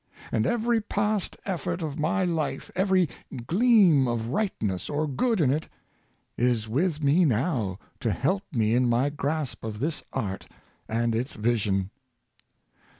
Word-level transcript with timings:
And 0.31 0.47
every 0.47 0.81
past 0.81 1.37
effort 1.45 1.83
of 1.83 1.99
my 1.99 2.25
life, 2.25 2.71
every 2.75 3.07
gleam 3.45 4.07
of 4.07 4.29
rightness 4.29 4.89
or 4.89 5.05
good 5.07 5.39
in 5.39 5.51
it, 5.53 5.67
is 6.39 6.67
with 6.67 7.03
me 7.03 7.23
now, 7.23 7.77
to 7.99 8.11
help 8.11 8.41
me 8.51 8.73
in 8.73 8.89
my 8.89 9.11
grasp 9.11 9.63
of 9.63 9.77
this 9.77 10.01
art 10.11 10.47
Character 10.49 10.53
and 10.89 11.13
Circumstances. 11.13 11.31
69 11.33 11.49
and 11.53 11.53
its 11.53 11.61
vision." 11.75 11.89